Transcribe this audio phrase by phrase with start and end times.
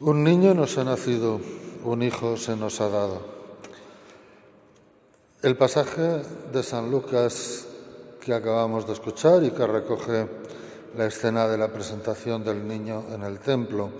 [0.00, 1.40] Un niño nos ha nacido,
[1.82, 3.20] un hijo se nos ha dado.
[5.42, 7.66] El pasaje de San Lucas
[8.20, 10.28] que acabamos de escuchar y que recoge
[10.96, 13.90] la escena de la presentación del niño en el templo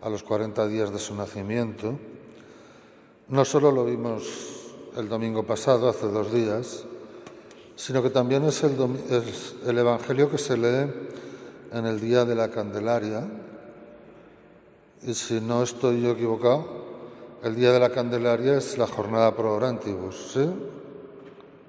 [0.00, 1.98] a los 40 días de su nacimiento,
[3.28, 4.22] no solo lo vimos
[4.96, 6.86] el domingo pasado, hace dos días,
[7.74, 8.72] sino que también es el,
[9.10, 10.90] es el Evangelio que se lee
[11.72, 13.28] en el día de la Candelaria,
[15.02, 16.86] y si no estoy yo equivocado,
[17.42, 20.48] el día de la Candelaria es la jornada pro orantibus, ¿sí?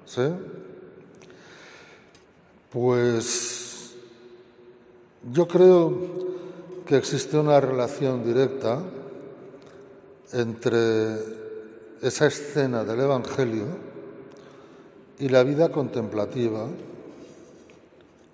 [0.06, 0.34] ¿Sí?
[2.72, 3.96] Pues
[5.32, 5.94] yo creo
[6.86, 8.80] que existe una relación directa
[10.32, 11.18] entre
[12.02, 13.66] esa escena del Evangelio
[15.20, 16.68] y la vida contemplativa,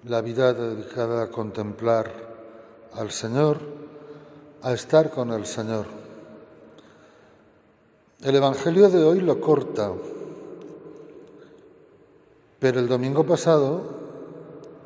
[0.05, 2.11] la vida dedicada a contemplar
[2.93, 3.82] al Señor
[4.63, 5.85] a estar con el Señor.
[8.21, 9.91] El Evangelio de hoy lo corta,
[12.59, 13.81] pero el domingo pasado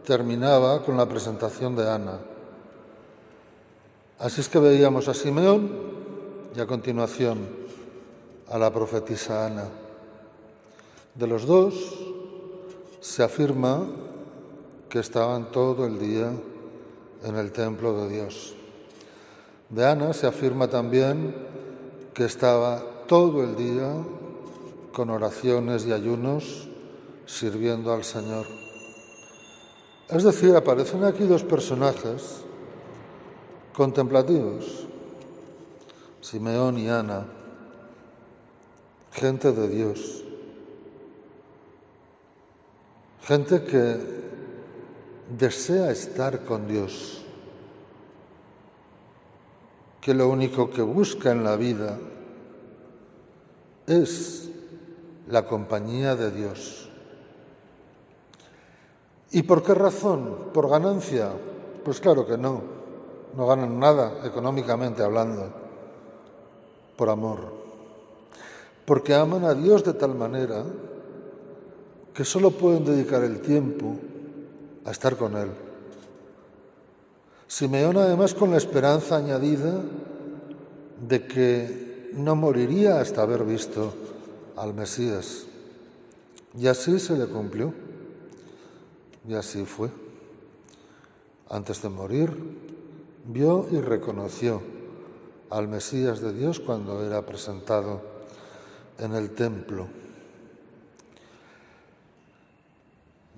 [0.04, 2.20] terminaba con la presentación de Ana.
[4.18, 5.70] Así es que veíamos a Simeón
[6.56, 7.38] y a continuación
[8.50, 9.70] a la profetisa Ana.
[11.14, 11.76] De los dos
[13.00, 13.86] se afirma
[14.90, 16.32] que estaban todo el día
[17.24, 18.56] en el templo de Dios.
[19.70, 21.36] De Ana se afirma también
[22.14, 23.94] que estaba todo el día
[24.94, 26.70] con oraciones y ayunos
[27.26, 28.46] sirviendo al Señor.
[30.10, 32.44] Es decir, aparecen aquí dos personajes
[33.74, 34.88] contemplativos,
[36.22, 37.26] Simeón y Ana,
[39.12, 40.24] gente de Dios,
[43.22, 43.98] gente que
[45.38, 47.27] desea estar con Dios
[50.08, 51.98] que lo único que busca en la vida
[53.88, 54.50] es
[55.28, 56.88] la compañía de Dios.
[59.32, 60.52] ¿Y por qué razón?
[60.54, 61.32] ¿Por ganancia?
[61.84, 62.62] Pues claro que no.
[63.36, 65.50] No ganan nada económicamente hablando.
[66.96, 67.40] Por amor.
[68.86, 70.64] Porque aman a Dios de tal manera
[72.14, 73.94] que solo pueden dedicar el tiempo
[74.86, 75.67] a estar con Él.
[77.48, 79.82] Simeón además con la esperanza añadida
[81.08, 83.94] de que no moriría hasta haber visto
[84.58, 85.46] al Mesías.
[86.58, 87.74] Y así se le cumplió.
[89.28, 89.90] Y así fue.
[91.50, 92.32] Antes de morir,
[93.26, 94.62] vio y reconoció
[95.50, 98.02] al Mesías de Dios cuando era presentado
[99.00, 99.88] en el templo.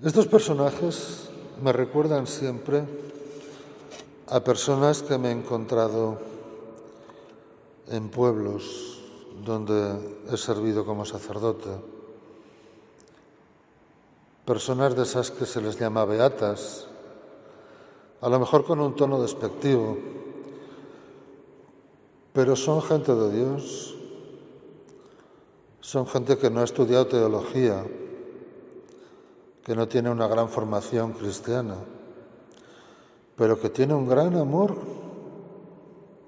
[0.02, 1.28] Estos personajes
[1.62, 2.84] me recuerdan siempre
[4.30, 6.18] a personas que me he encontrado
[7.88, 9.02] en pueblos
[9.44, 9.98] donde
[10.30, 11.70] he servido como sacerdote,
[14.44, 16.86] personas de esas que se les llama beatas,
[18.20, 19.98] a lo mejor con un tono despectivo,
[22.32, 23.96] pero son gente de Dios,
[25.80, 27.84] son gente que no ha estudiado teología,
[29.64, 31.74] que no tiene una gran formación cristiana
[33.40, 34.76] pero que tiene un gran amor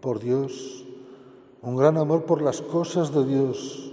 [0.00, 0.82] por Dios,
[1.60, 3.92] un gran amor por las cosas de Dios,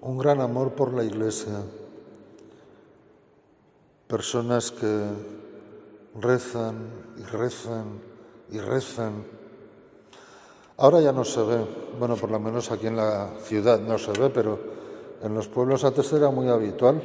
[0.00, 1.60] un gran amor por la Iglesia.
[4.08, 5.04] Personas que
[6.18, 8.00] rezan y rezan
[8.50, 9.22] y rezan.
[10.78, 11.58] Ahora ya no se ve,
[11.98, 14.58] bueno, por lo menos aquí en la ciudad no se ve, pero
[15.22, 17.02] en los pueblos antes era muy habitual.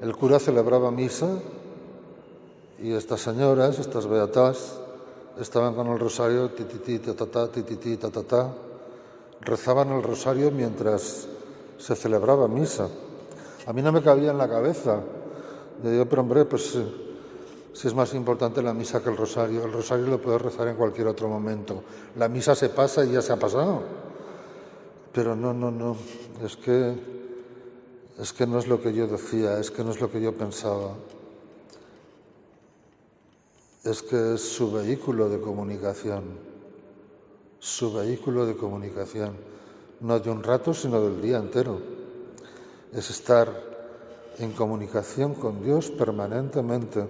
[0.00, 1.38] El cura celebraba misa
[2.78, 4.78] y estas señoras, estas beatas,
[5.40, 8.52] estaban con el rosario, tititi, tatata, tititi, tatata,
[9.40, 11.26] rezaban el rosario mientras
[11.78, 12.88] se celebraba misa.
[13.66, 15.00] A mí no me cabía en la cabeza.
[15.82, 16.76] Le digo, pero hombre, pues
[17.72, 19.64] si es más importante la misa que el rosario.
[19.64, 21.82] El rosario lo puedes rezar en cualquier otro momento.
[22.16, 23.82] La misa se pasa y ya se ha pasado.
[25.12, 25.96] Pero no, no, no.
[26.44, 26.94] Es que,
[28.18, 30.32] es que no es lo que yo decía, es que no es lo que yo
[30.32, 30.94] pensaba
[33.84, 36.22] es que es su vehículo de comunicación,
[37.58, 39.36] su vehículo de comunicación,
[40.00, 41.78] no de un rato, sino del día entero.
[42.94, 43.48] Es estar
[44.38, 47.06] en comunicación con Dios permanentemente.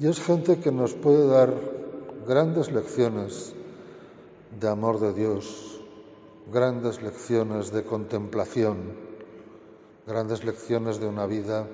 [0.00, 1.54] Y es gente que nos puede dar
[2.26, 3.54] grandes lecciones
[4.58, 5.80] de amor de Dios,
[6.52, 8.78] grandes lecciones de contemplación,
[10.08, 11.68] grandes lecciones de una vida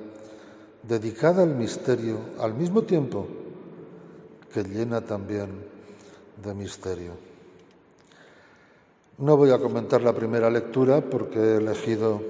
[0.83, 3.27] dedicada al misterio al mismo tiempo
[4.53, 5.65] que llena también
[6.43, 7.13] de misterio.
[9.19, 12.21] No voy a comentar la primera lectura porque he elegido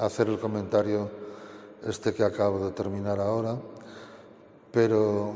[0.00, 1.08] hacer el comentario
[1.86, 3.56] este que acabo de terminar ahora,
[4.72, 5.34] pero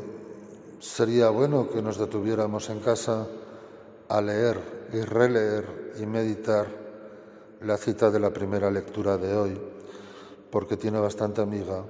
[0.81, 3.27] sería bueno que nos detuviéramos en casa
[4.09, 6.67] a leer y releer y meditar
[7.63, 9.61] la cita de la primera lectura de hoy,
[10.51, 11.85] porque tiene bastante amiga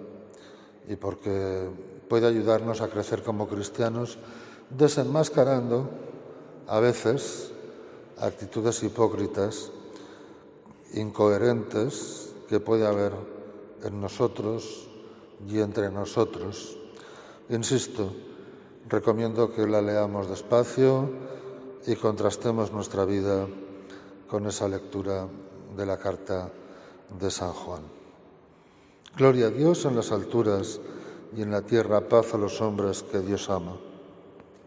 [0.89, 1.69] y porque
[2.09, 4.19] puede ayudarnos a crecer como cristianos,
[4.71, 5.89] desenmascarando
[6.69, 7.53] a veces
[8.19, 9.71] actitudes hipócritas,
[10.95, 13.13] incoherentes que puede haber
[13.83, 14.89] en nosotros
[15.49, 16.79] y entre nosotros.
[17.49, 18.13] Insisto,
[18.89, 21.11] recomiendo que la leamos despacio
[21.87, 23.47] y contrastemos nuestra vida
[24.29, 25.29] con esa lectura
[25.77, 26.51] de la carta
[27.19, 28.06] de San Juan.
[29.17, 30.79] Gloria a Dios en las alturas
[31.35, 33.73] y en la tierra paz a los hombres que Dios ama.